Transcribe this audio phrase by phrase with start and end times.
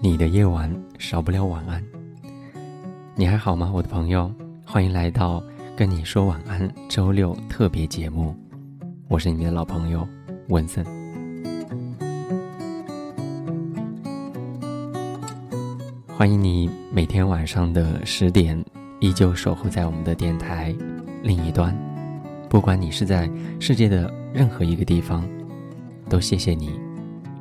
[0.00, 1.84] 你的夜晚少不了晚安。
[3.14, 4.32] 你还好吗，我的朋友？
[4.70, 5.42] 欢迎来到
[5.74, 8.36] 跟你说晚安周六特别节目，
[9.08, 10.06] 我是你们的老朋友
[10.48, 10.84] 文森。
[16.06, 18.62] 欢迎你每天晚上的十点
[19.00, 20.76] 依旧守候在我们的电台
[21.22, 21.74] 另一端，
[22.50, 25.26] 不管你是在世界的任何一个地方，
[26.10, 26.78] 都谢谢你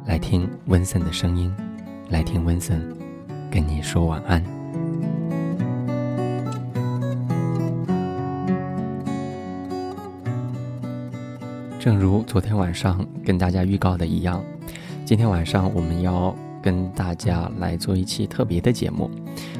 [0.05, 1.53] 来听温森的声音。
[2.07, 2.81] 来听温森
[3.51, 4.56] 跟你说晚安。
[11.79, 14.43] 正如昨天晚上跟大家预告的一样，
[15.05, 19.09] 今天晚上我们要跟大家来做一期特别的节目。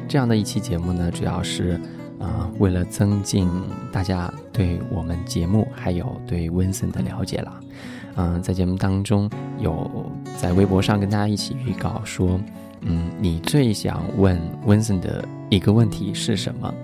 [0.08, 1.80] 这样的一期节目呢，主要是
[2.18, 3.48] 啊，为了增进
[3.92, 7.60] 大家对我们节目还有对温森的了解了。
[8.16, 9.30] 嗯，在节目当中
[9.60, 12.38] 有在微博上跟大家一起预告说，
[12.80, 16.74] 嗯，你最想问温森的一个问题是什么？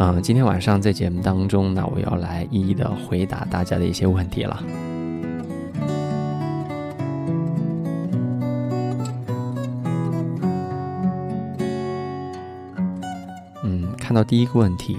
[0.00, 4.62] 嗯，今天晚上在节目当中呢，我要来一一的回答大家的一些问题了。
[13.64, 14.96] 嗯，看到第一个问题。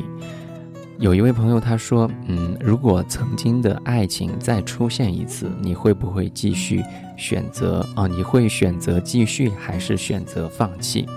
[0.99, 6.83] 有一位朋友他说：“嗯，如果曾经的爱情再出现一次，你会不会继续
[7.15, 7.87] 选择？
[7.95, 11.07] 啊，你会选择继续还是选择放弃？”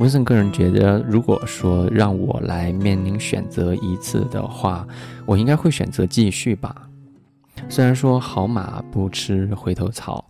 [0.00, 4.88] 温森个人觉得，如果说让我来面临选择一次的话，
[5.26, 6.74] 我应该会选择继续吧。
[7.68, 10.24] 虽然说好马不吃回头草，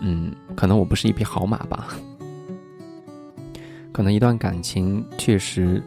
[0.00, 1.88] 嗯，可能我不是一匹好马吧。
[3.90, 5.82] 可能一段感情确实，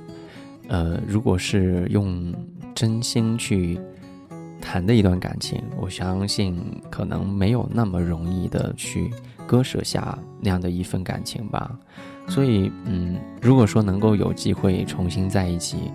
[0.68, 2.36] 呃，如果是用
[2.76, 3.80] 真心去
[4.62, 6.60] 谈的一段感情，我相信
[6.90, 9.12] 可能没有那么容易的去
[9.48, 11.78] 割舍下那样的一份感情吧。
[12.28, 15.92] 所以，嗯，如果说能够有机会重新在一起，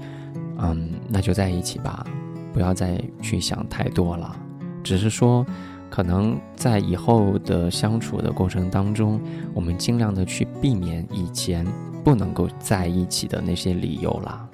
[0.59, 2.05] 嗯，那就在一起吧，
[2.53, 4.37] 不要再去想太多了。
[4.83, 5.47] 只是说，
[5.89, 9.21] 可能在以后的相处的过程当中，
[9.53, 11.67] 我们尽量的去避免以前。
[12.05, 14.47] 不能够在一起的那些理由啦，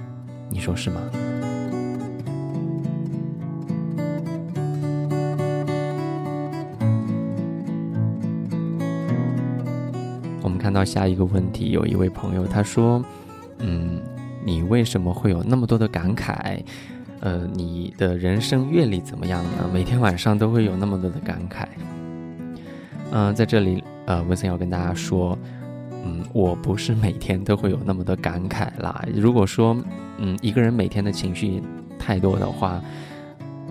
[0.51, 1.01] 你说是吗？
[10.71, 13.05] 看到下一个问题，有一位朋友他说
[13.59, 14.01] ：“嗯，
[14.45, 16.63] 你为什么会有那么多的感慨？
[17.19, 19.69] 呃，你的人生阅历怎么样呢？
[19.75, 21.67] 每天晚上都会有那么多的感慨。”
[23.11, 25.37] 嗯，在这里，呃，文森要跟大家说。
[26.05, 29.05] 嗯，我不是每天都会有那么多感慨啦。
[29.13, 29.77] 如果说，
[30.19, 31.61] 嗯，一个人每天的情绪
[31.99, 32.81] 太多的话，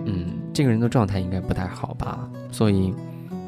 [0.04, 2.28] 嗯，这个人的状态应该不太好吧。
[2.52, 2.94] 所以，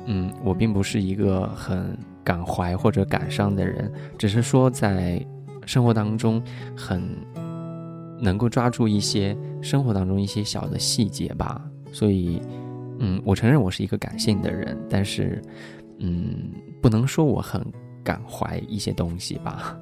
[0.06, 5.24] 嗯，我并不是一个很感怀或者感伤的人，只是说在
[5.66, 6.42] 生活当中
[6.76, 7.02] 很
[8.20, 11.62] 能够抓住一些生活当中一些小的细节吧。
[11.92, 12.40] 所以，
[12.98, 15.42] 嗯，我承认我是一个感性的人，但是，
[15.98, 16.50] 嗯，
[16.80, 17.64] 不能说我很。
[18.04, 19.78] 感怀一些东西吧，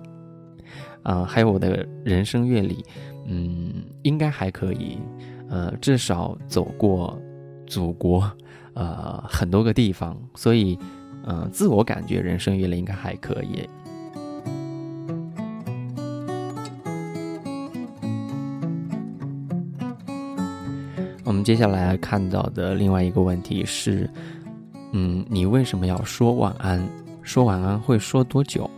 [1.04, 2.84] 啊，还有我的人生阅历，
[3.24, 4.98] 嗯，应该还可以，
[5.48, 7.18] 呃，至少走过
[7.66, 8.30] 祖国，
[8.74, 10.78] 呃，很多个地方，所以，
[11.24, 13.68] 呃，自我感觉人生阅历应该还可以。
[21.24, 24.10] 我们接下来看到的另外一个问题是，
[24.92, 26.84] 嗯，你为什么要说晚安？
[27.22, 28.68] 说晚安会说多久？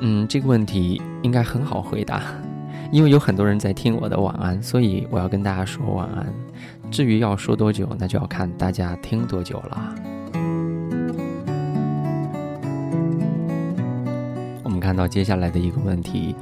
[0.00, 2.22] 嗯，这个问题应该很好回答，
[2.90, 6.26] 因为有很多人在听我的晚安，所以我要跟大家说晚安。
[6.90, 9.94] 至于要说多久，那就要看大家听多久了。
[14.88, 16.34] 看到接下来的一个问题，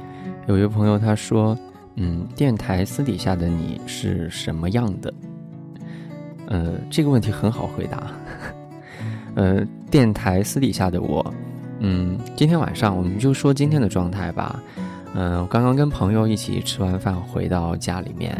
[0.47, 1.53] 有一位朋友他说
[1.99, 5.13] ：“嗯，电台私底下的你是什么样的？”
[6.47, 8.09] 呃，这个问题很好回答。
[9.35, 11.33] 呃，电台私底下的我，
[11.79, 14.63] 嗯，今天晚上我们就说今天的状态吧。
[15.13, 18.33] 嗯，我刚刚跟朋友一起吃完饭回到家里面，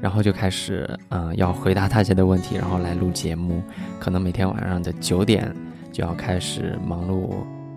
[0.00, 3.62] 然后就开始嗯要回答大家的问题，然后来录节目。
[4.00, 5.54] 可能每天晚上的九点
[5.92, 7.30] 就要开始忙碌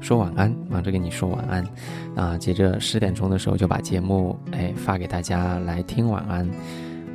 [0.05, 1.65] 说晚安，忙着跟你说晚安。
[2.15, 6.47] 啊，接着十点钟的时候就把节目哎发给大家来听晚安。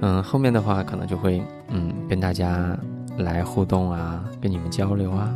[0.00, 2.76] 嗯，后面的话可能就会嗯跟大家
[3.16, 5.32] 来互动啊，跟你们交流啊。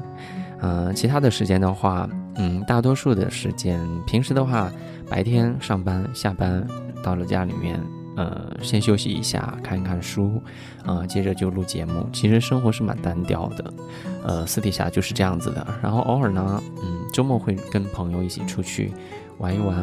[0.62, 4.68] 嗯，其他的时间的话，嗯，大多数的时间，平时的话，
[5.08, 6.66] 白天上班下班
[7.04, 7.80] 到了家里面，
[8.16, 10.42] 呃，先休息一下，看一看书，
[10.84, 12.08] 啊，接着就录节目。
[12.12, 13.74] 其实生活是蛮单调的，
[14.22, 15.66] 呃，私底下就是这样子的。
[15.82, 18.92] 然后偶尔呢，嗯，周末会跟朋友一起出去
[19.38, 19.76] 玩一玩，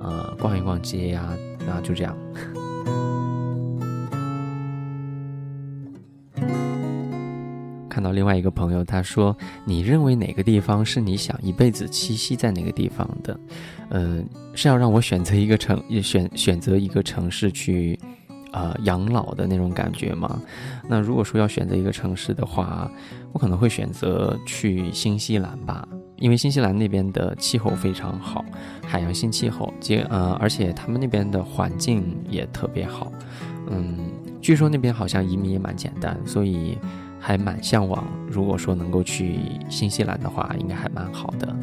[0.00, 1.28] 呃，逛一逛街呀，
[1.66, 2.16] 那就这样。
[7.92, 9.36] 看到另外一个朋友，他说
[9.66, 13.38] ：“你认为哪个地方是你想一辈子栖息在哪个地方的？
[13.90, 14.24] 呃，
[14.54, 17.98] 是要让我选择一个城，选选择一个城市去，
[18.52, 20.40] 呃，养老的那种感觉吗？
[20.88, 22.90] 那如果说要选择一个城市的话，
[23.30, 25.86] 我可能会选择去新西兰吧，
[26.16, 28.42] 因为新西兰那边的气候非常好，
[28.86, 33.12] 海洋性气候，接呃，而且他们那边的环境也特别好，
[33.68, 33.98] 嗯，
[34.40, 36.78] 据说那边好像移民也蛮简单，所以。”
[37.24, 39.38] 还蛮向往，如果说能够去
[39.70, 41.54] 新西兰的话，应该还蛮好的。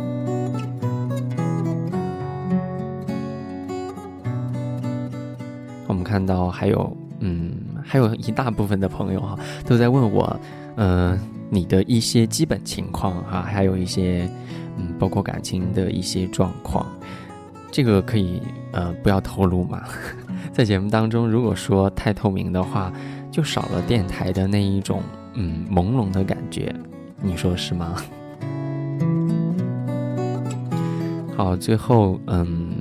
[5.85, 7.53] 我们看到还有，嗯，
[7.83, 10.39] 还有一大部分的朋友哈，都在问我，
[10.77, 11.19] 嗯，
[11.50, 14.29] 你的一些基本情况哈，还有一些，
[14.77, 16.85] 嗯，包括感情的一些状况，
[17.69, 18.41] 这个可以
[18.71, 19.83] 呃不要透露嘛，
[20.59, 22.91] 在节目当中，如果说太透明的话，
[23.31, 25.01] 就少了电台的那一种。
[25.35, 26.75] 嗯，朦胧的感觉，
[27.21, 27.95] 你说是吗？
[31.38, 32.75] 好，最后，嗯，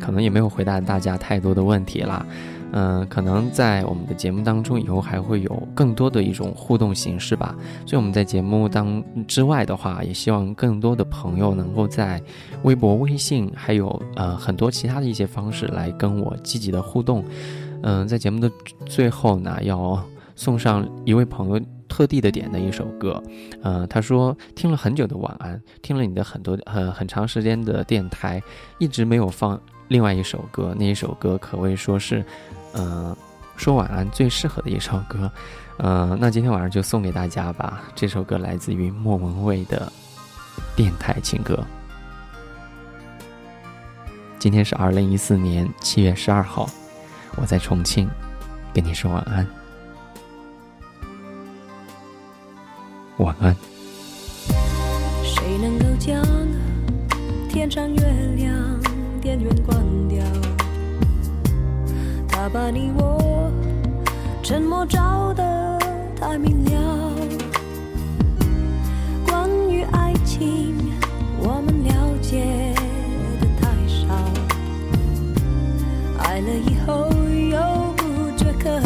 [0.00, 2.26] 可能也没有回答大家太多的问题啦。
[2.72, 7.54] 嗯，可能在我们的节目当中，以后还会有更多的一种互动形式吧。
[7.86, 12.22] 所以我们在节目当之外的话，也希望更多的朋友能够在
[12.62, 17.24] 微博、微信，还有呃很多其他的一些方式来跟我积极的互动。
[17.82, 18.50] 嗯，在节目的
[18.86, 20.02] 最后呢，要
[20.34, 21.60] 送上一位朋友。
[21.92, 23.20] 特地的点的一首歌，
[23.62, 28.40] 呃，他说听了很久的晚安，听了你的很多很很长时间的电台，
[28.78, 32.24] 一直没有放另外一首歌，那一首歌可谓说是，
[32.72, 33.16] 呃，
[33.56, 35.28] 说晚安最适合的一首歌，
[35.78, 37.82] 呃，那今天晚上就送给大家吧。
[37.92, 39.92] 这首歌来自于莫文蔚的
[40.76, 41.58] 电台情歌。
[44.38, 46.70] 今天是二零一四年七月十二号，
[47.34, 48.08] 我在重庆，
[48.72, 49.44] 跟你说晚安。
[53.16, 53.56] 晚安。
[55.24, 56.24] 谁能够将
[57.48, 58.19] 天上月
[62.52, 63.52] 把你我
[64.42, 65.78] 沉默照得
[66.18, 67.12] 太明了。
[69.26, 70.74] 关于爱情，
[71.38, 72.74] 我们了解
[73.40, 74.08] 的太少。
[76.24, 77.08] 爱了以后。
[77.50, 77.58] 又
[77.96, 78.80] 不觉可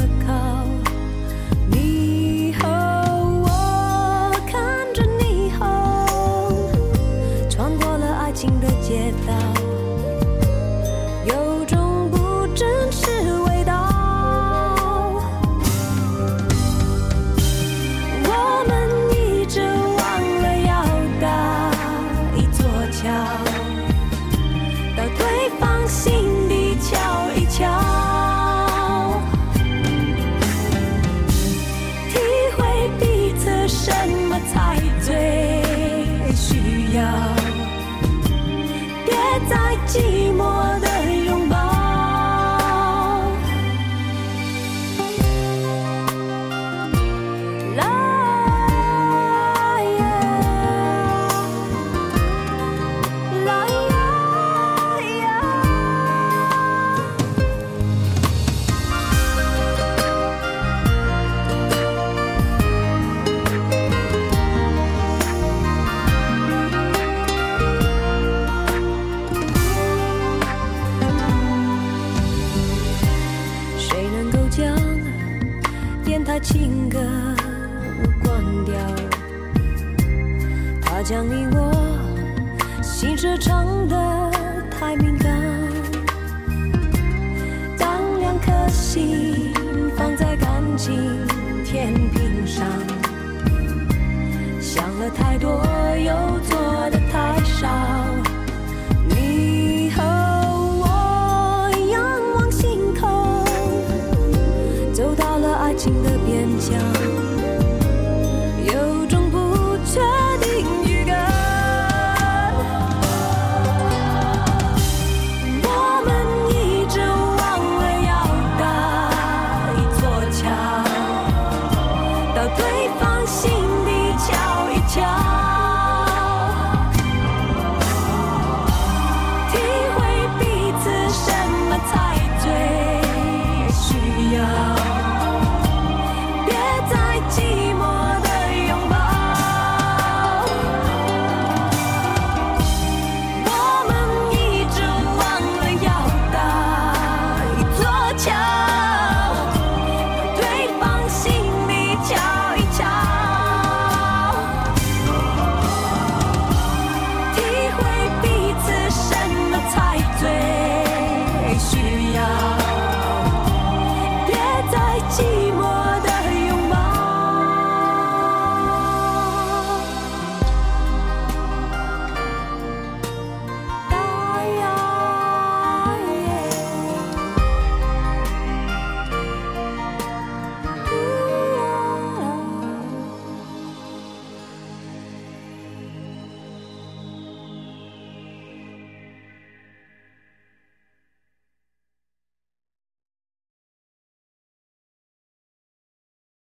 [90.87, 90.93] 今
[91.65, 92.63] 天平上，
[94.61, 95.64] 想了太多。